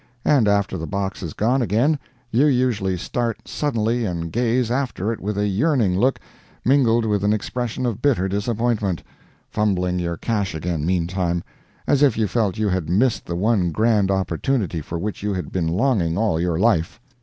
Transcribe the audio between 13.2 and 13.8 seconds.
the one